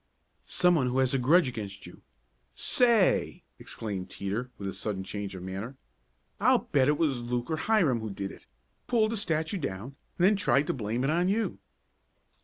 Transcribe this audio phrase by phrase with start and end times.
[0.47, 2.01] "Some one who has a grudge against you
[2.55, 5.77] Say!" exclaimed Teeter with a sudden change of manner.
[6.39, 8.47] "I'll bet it was Luke or Hiram who did it
[8.87, 11.59] pulled the statue down and then tried to blame it on you."